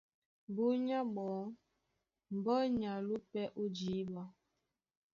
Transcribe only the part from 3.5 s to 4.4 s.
ó jǐɓa,